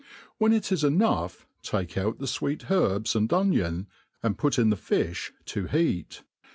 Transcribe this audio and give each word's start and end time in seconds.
When 0.39 0.51
it 0.51 0.71
is 0.71 0.83
enough, 0.83 1.45
take 1.61 1.95
out 1.95 2.17
the. 2.17 2.25
fweet 2.25 2.71
herbs 2.71 3.15
and 3.15 3.31
onion, 3.31 3.85
and 4.23 4.35
put 4.35 4.57
in 4.57 4.71
the 4.71 4.75
fi(h 4.75 5.31
to 5.45 5.67
heat. 5.67 6.23